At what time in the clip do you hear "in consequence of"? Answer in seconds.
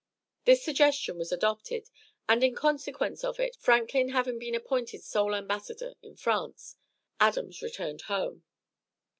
2.43-3.39